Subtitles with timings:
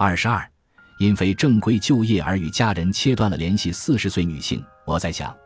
[0.00, 0.48] 二十二，
[1.00, 3.72] 因非正规就业而与家人切断了联系。
[3.72, 5.36] 四十岁女性，我在想，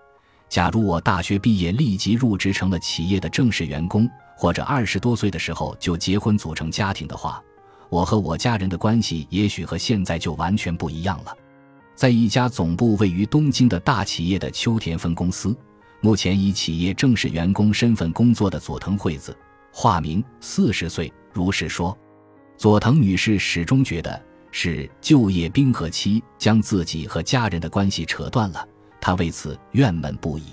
[0.51, 7.43] 假如我大学毕业立即入职成了企业的正式员工，或者二十多岁的时候就结婚组成家庭的话，
[7.89, 11.35] 我和我家人的关系也许和现在就完全不一样了。
[11.95, 15.57] 在一家总部位于东京的大企业的秋田分公司，
[16.03, 19.35] 目前以企业正式员工身份工作的佐藤惠子，
[19.73, 21.97] 化名，四十岁，如是说。
[22.59, 24.23] 佐藤女士始终觉得
[24.53, 28.69] 是就业冰河期将自己和家人的关系扯断了，
[29.01, 30.45] 他为此怨闷不已。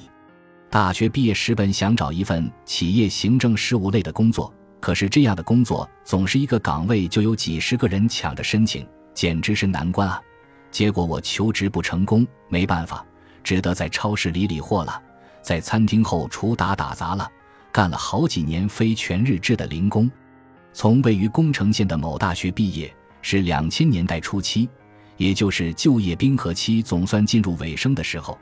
[0.72, 10.22] 大学毕业时本想找一份企业行政事务类的工作，可是这样的工作总是一个岗位就有几十个人抢着申请，简直是难关啊！
[10.72, 13.06] 结果我求职不成功，没办法，
[13.44, 15.02] 只得在超市理理货了，
[15.42, 17.30] 在餐厅后厨打打杂了，
[17.72, 20.10] 干了好几年非全日制的零工。
[20.72, 24.70] 从位于宫城县的某大学毕业，是两千年代初期，
[25.18, 28.38] 也就是就业冰河期总算进入尾声的时候。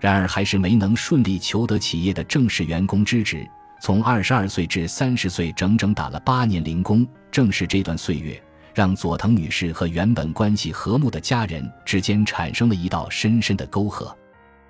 [0.00, 3.46] 然而，还是没能顺利求得企业的正式员工之职。
[3.80, 7.06] 从二十二岁至三十岁，整整打了八年零工。
[7.30, 8.40] 正是这段岁月。
[8.74, 14.12] 让佐藤女士和原本关系和睦的家人之间产生了一道深深的沟壑。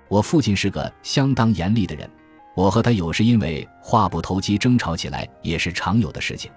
[0.07, 2.07] 我父亲是个相当严厉的人，
[2.55, 6.51] 我和他有时因为话不投机争吵起来也是常有的事情。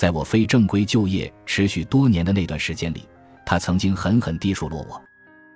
[0.00, 3.06] 在我非正规就业持续多年的那段时间里，
[3.44, 4.98] 他曾经狠狠地数落我，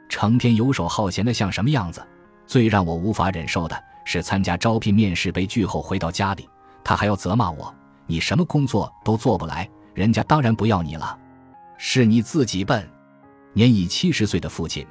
[0.07, 2.07] 成天游手好闲的像什么样子。
[2.47, 6.47] 最让我无法忍受的是参加招聘面试被拒后回到家里，
[6.85, 7.75] 他还要责骂我
[8.07, 11.19] ：“你什么工作都做不来，人家当然不要你了。”
[11.81, 12.87] 是你自己笨。
[13.55, 14.87] 年已七十岁的父亲，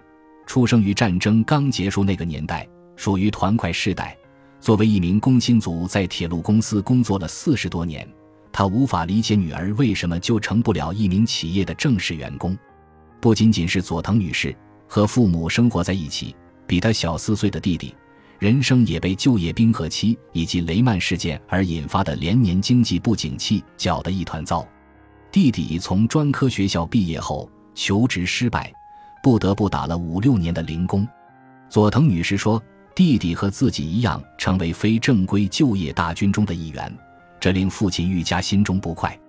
[0.48, 4.18] 出生于战争刚结束那个年代，属于团块世代。
[4.60, 8.12] 作为一名工薪族，在铁路公司工作了四十多年，
[8.54, 12.56] 他无法理解女儿为什么就成不了一名企业的正式员工。
[13.20, 14.56] 不仅仅是佐藤女士
[14.88, 16.36] 和父母生活在一起，
[16.68, 17.96] 比他小四岁的弟弟，
[18.38, 24.66] 人生也被就业冰河期以及雷曼事件而引发的连年经济不景气搅得一团糟。
[25.32, 28.72] 弟弟从专科学校毕业后求职失败，
[29.24, 31.08] 不得不打了五六年的零工。
[31.70, 32.62] 佐藤女士说
[32.94, 36.96] ：“弟弟和自己一样，成为非正规就业大军中的一员，
[37.44, 39.20] 这令父亲愈加心中不快。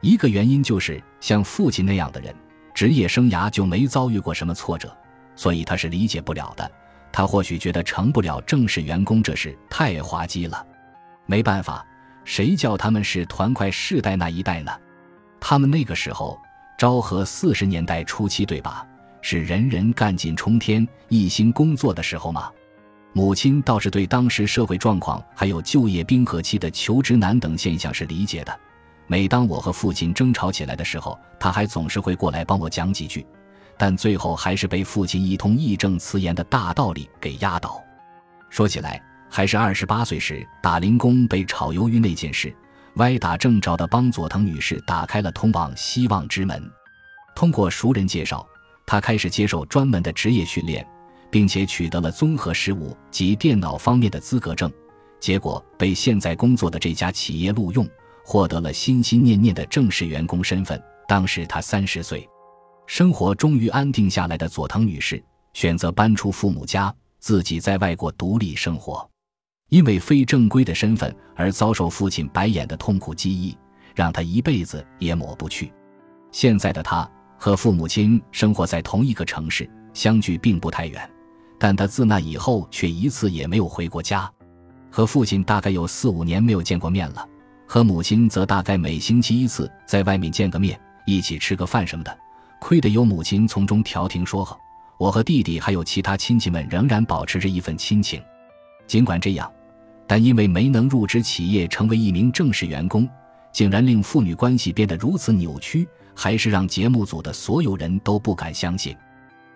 [0.00, 2.32] 一个原因就是像父亲那样的人，
[2.72, 4.96] 职业生涯就没遭遇过什么挫折，
[5.34, 6.70] 所以他是理解不了的。
[7.10, 10.64] 他或许觉得成不了正式员工这事太滑稽了。
[11.26, 11.84] 没办法，
[12.24, 14.70] 谁叫他们是团块世代那一代呢？”
[15.40, 16.38] 他们那个时候，
[16.78, 18.86] 昭和四十年代初期，对吧？
[19.22, 22.48] 是人人干劲冲天、一心工作的时候吗？
[23.16, 28.60] 母亲倒是对当时社会状况还有就业冰河期的求职难等现象是理解的。
[29.06, 33.26] 每当我和父亲争吵起来的时候，他还总是会过来帮我讲几句，
[33.78, 37.82] 但最后还是被父亲一通义正辞严的大道理给压倒。
[38.50, 42.54] 说起来，还是二十八岁时打零工被炒鱿鱼那件事。
[42.96, 46.62] 歪打正着的帮佐藤女士打开了通往希望之门。
[47.34, 48.46] 通过熟人介绍，
[48.84, 50.86] 她开始接受专门的职业训练，
[51.30, 54.72] 并且取得了综合事务及电脑方面的资格证。
[55.18, 57.88] 结果被现在工作的这家企业录用，
[58.24, 60.80] 获得了心心念念的正式员工身份。
[61.08, 62.28] 当时她三十岁，
[62.86, 65.22] 生活终于安定下来的佐藤女士
[65.54, 69.08] 选择搬出父母家，自己在外国独立生活。
[69.68, 73.56] 因为非正规的身份而遭受父亲白眼的痛苦记忆，
[73.94, 75.72] 让他一辈子也抹不去。
[76.30, 81.10] 现在的他和父母亲生活在同一个城市，相距并不太远，
[81.58, 84.30] 但他自那以后却一次也没有回过家。
[84.90, 87.26] 和父亲大概有四五年没有见过面了，
[87.66, 92.18] 和母亲则大概每星期一次在外面见个面，一起吃个饭什么的。
[92.60, 94.56] 亏得有母亲从中调停说和，
[94.98, 98.22] 我和弟弟还有其他亲戚们仍然保持着一份亲情。
[98.86, 99.50] 尽管这样。
[100.08, 103.08] 但因为没能入职企业，成为一名正式员工，
[103.52, 105.84] 竟然令父女关系变得如此扭曲，
[106.14, 108.96] 还是让节目组的所有人都不敢相信。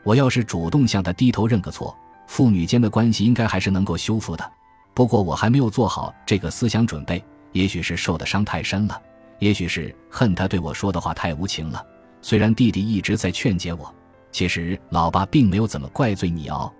[0.03, 4.53] 我要是主动向他低头认个错，父女间的关系应该还是能够修复的。
[4.95, 9.01] 不过我还没有做好这个思想准备，也许是受的伤太深了，
[9.39, 11.85] 也许是恨他对我说的话太无情了。
[12.23, 13.95] 虽然弟弟一直在劝解我，
[14.33, 16.71] 其实老爸并没有怎么怪罪你哦，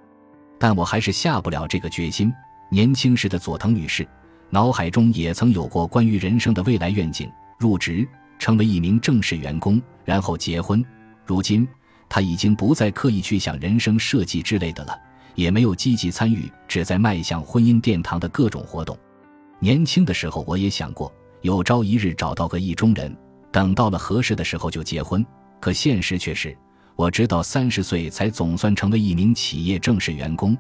[0.59, 2.33] 但我还是下不了这个决心。
[2.71, 4.07] 年轻时的佐藤女士，
[4.51, 8.07] 脑海中也曾有过关于人生的未来愿景：入职，
[8.39, 10.85] 成为一名正式员工，然后结婚。
[11.25, 11.67] 如今，
[12.11, 14.99] 他已经不再刻意去想人生设计之类的了，
[15.37, 18.99] 也没有积极参与旨在迈向婚姻殿堂的各种活动。
[19.61, 21.11] 年轻的时候，我也想过，
[21.43, 23.17] 有朝一日找到个意中人，
[23.53, 25.25] 等到了合适的时候就结婚。
[25.61, 26.57] 可现实却是，
[26.97, 30.57] 我直到三十岁才总算成为一名企业正式员工，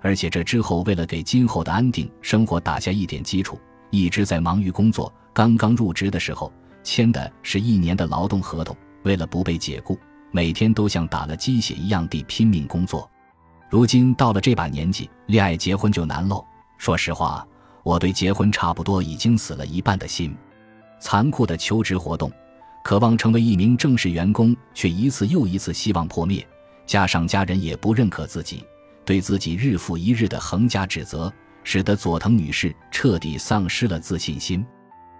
[0.00, 3.60] 而且这之后为了给今后的安定生活打下一点基础，
[3.90, 5.12] 一直在忙于工作。
[5.32, 6.52] 刚刚入职的时候
[6.82, 9.96] 签的是一年的劳动合同，为了不被解雇，
[10.30, 13.08] 每天都像打了鸡血一样地拼命工作。
[13.70, 16.44] 如今到了这把年纪，恋爱结婚就难喽。
[16.78, 17.46] 说实话，
[17.82, 20.34] 我对结婚差不多已经死了一半的心。
[21.00, 22.30] 残酷的求职活动，
[22.82, 26.46] 渴望成为一名正式员工，却一次又一次希望破灭。
[26.86, 28.64] 加上家人也不认可自己，
[29.04, 31.32] 对自己日复一日的横加指责，
[31.62, 34.64] 使得佐藤女士彻底丧失了自信心。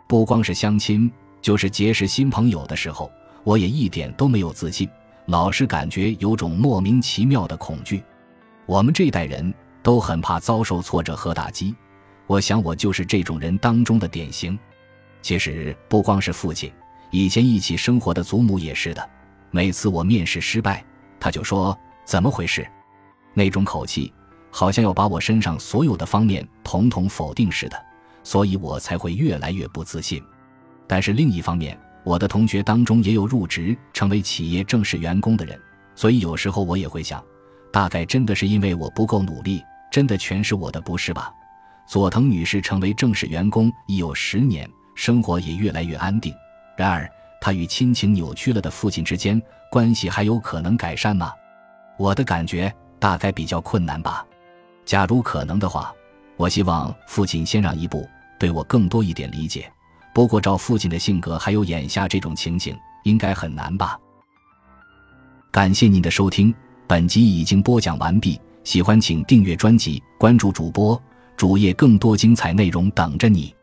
[0.07, 1.13] 不光是相亲，
[1.43, 3.11] 就是结识新朋友的时候，
[3.45, 4.89] 我也一点都没有自信，
[5.29, 8.03] 老是感觉有种莫名其妙的恐惧。
[8.65, 9.53] 我们这代人
[9.83, 11.75] 都很怕遭受挫折和打击，
[12.27, 14.59] 我想我就是这种人当中的典型。
[15.21, 16.73] 其实不光是父亲，
[17.11, 19.11] 以前一起生活的祖母也是的。
[19.51, 20.83] 每次我面试失败，
[21.21, 22.67] 他就说怎么回事，
[23.35, 24.11] 那种口气
[24.51, 27.79] 好像要把我身上所有的方面统统否定似的，
[28.23, 30.23] 所以我才会越来越不自信。
[30.87, 35.61] 但是另一方面，我的同学当中也有入职成为企业正式员工的人，
[35.95, 37.23] 所以有时候我也会想。
[37.71, 41.31] 大概真的是因为我不够努力，真的全是我的不是吧？
[41.87, 46.35] 佐藤女士成为正式员工已有十年，生活也越来越安定。
[46.77, 47.11] 然而，
[47.41, 49.41] 她与亲情扭曲了的父亲之间
[49.71, 51.33] 关系还有可能改善吗？
[51.99, 54.27] 我的感觉大概比较困难吧。
[54.85, 55.93] 假如可能的话，
[56.37, 58.09] 我希望父亲先让一步，
[58.39, 59.71] 对我更多一点理解。
[60.15, 63.97] 不过，照父亲的性格，还有眼下这种情形，应该很难吧。
[65.51, 66.55] 感谢您的收听。
[66.87, 71.01] 本集已经播讲完毕，喜欢请订阅专辑，关注主播
[71.37, 73.55] 主页，更多精彩内容等着你。